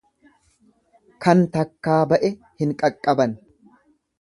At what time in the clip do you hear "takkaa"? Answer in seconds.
1.57-1.99